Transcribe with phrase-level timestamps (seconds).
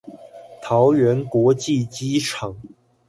[0.63, 2.57] 桃園國際機場